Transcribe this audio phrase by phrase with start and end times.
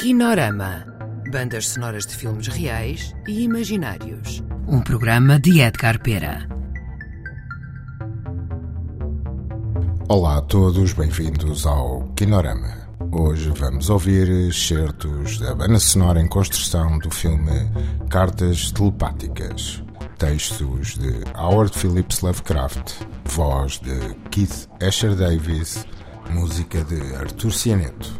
[0.00, 0.86] Kinorama.
[1.30, 4.42] Bandas sonoras de filmes reais e imaginários.
[4.66, 6.48] Um programa de Edgar Pera.
[10.08, 12.88] Olá a todos, bem-vindos ao Kinorama.
[13.12, 17.70] Hoje vamos ouvir excertos da banda sonora em construção do filme
[18.08, 19.82] Cartas Telepáticas.
[20.16, 22.94] Textos de Howard Phillips Lovecraft,
[23.26, 25.86] voz de Keith Asher Davis,
[26.30, 28.18] música de Artur Cianeto.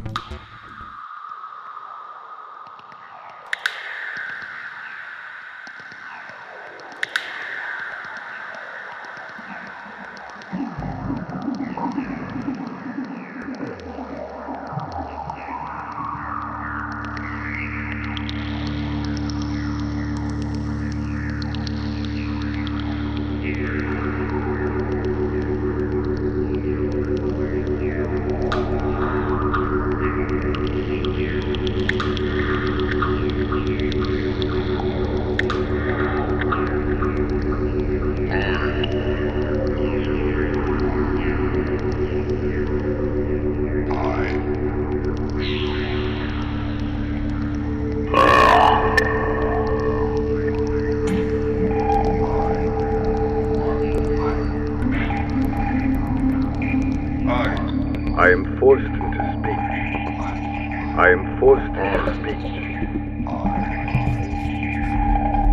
[61.01, 62.45] I am forced into speech.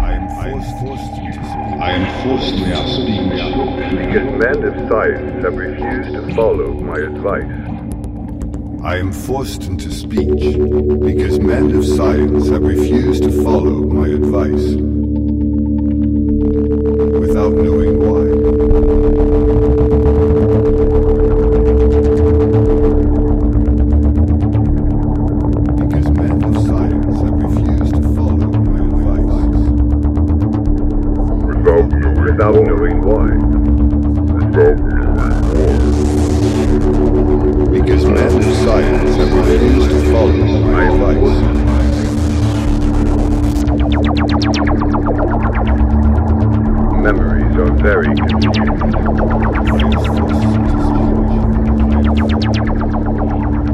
[0.03, 1.35] I am forced, to speak.
[1.79, 3.23] I am forced to speak.
[3.97, 7.49] Because men of science have refused to follow my advice.
[8.83, 10.57] I am forced into speech
[10.99, 14.75] because men of science have refused to follow my advice
[17.21, 17.76] without knowing
[32.51, 33.25] knowing, without knowing why.
[34.33, 34.77] Without
[37.71, 40.31] Because men of science have refused to follow
[40.61, 41.37] my advice.
[47.01, 48.07] Memories are very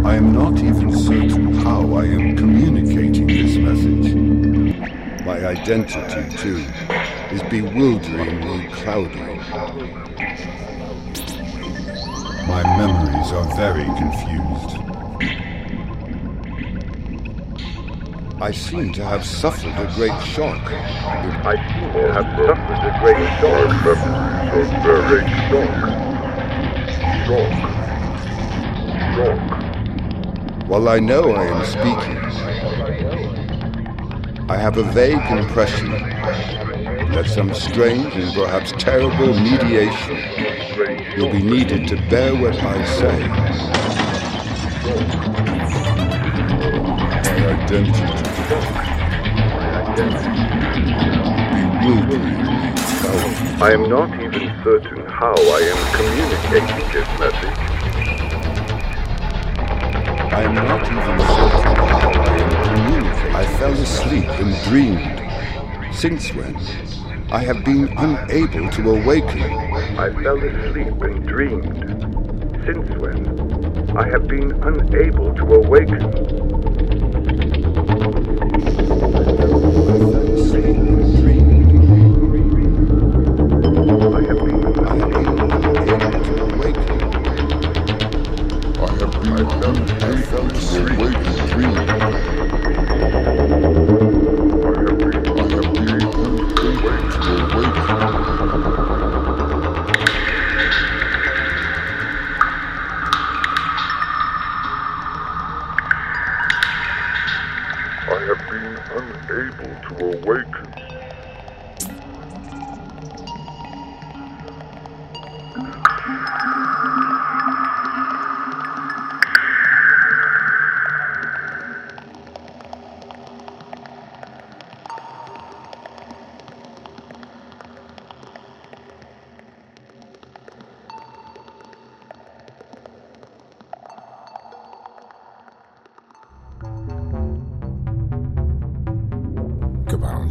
[0.05, 3.82] I am not even certain how I am communicating this message.
[5.33, 6.63] My identity, too,
[7.31, 9.39] is bewilderingly cloudy.
[12.45, 14.77] My memories are very confused.
[18.39, 20.71] I seem to have suffered a great shock.
[20.71, 23.71] I seem to have suffered a great shock.
[24.53, 25.73] A very shock.
[27.25, 27.53] Shock.
[29.15, 29.39] Shock.
[30.69, 32.32] While I know I am speaking,
[34.49, 40.17] I have a vague impression that some strange and perhaps terrible mediation
[41.17, 43.27] will be needed to bear what I say.
[47.23, 48.03] My identity.
[51.79, 52.43] Bewildering.
[53.61, 57.57] I am not even certain how I am communicating this message.
[60.33, 61.42] I am not even certain
[63.57, 65.93] fell asleep and dreamed.
[65.93, 66.55] Since when?
[67.31, 69.41] I have been unable to awaken.
[69.97, 71.65] I fell asleep and dreamed.
[72.65, 73.97] Since when?
[73.97, 76.52] I have been unable to awaken.
[108.95, 110.72] Unable to awaken.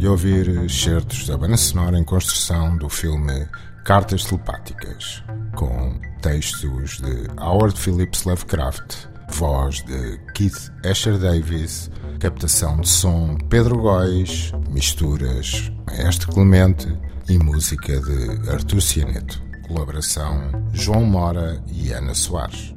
[0.03, 3.47] De ouvir excertos da banda sonora em construção do filme
[3.85, 5.23] Cartas Telepáticas,
[5.55, 11.89] com textos de Howard Phillips Lovecraft, voz de Keith Asher Davis,
[12.19, 16.85] captação de som Pedro Góis, misturas Maestro Clemente
[17.29, 19.41] e música de Artur Cianeto.
[19.69, 22.75] Colaboração João Mora e Ana Soares.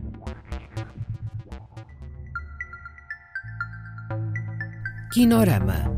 [5.13, 5.96] Kinorama.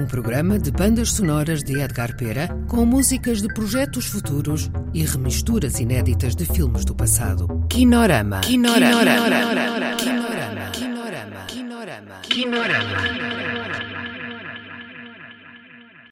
[0.00, 5.78] Um programa de bandas sonoras de Edgar Pera com músicas de projetos futuros e remisturas
[5.78, 7.46] inéditas de filmes do passado.
[7.68, 8.40] Kinorama.
[8.40, 8.98] Kinorama.
[8.98, 9.96] Kinorama.
[9.96, 10.70] Kinorama.
[10.72, 11.46] Kinorama.
[11.50, 12.20] Kinorama.
[12.22, 13.59] Kinorama.